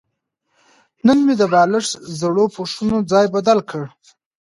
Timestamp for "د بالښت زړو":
1.41-2.45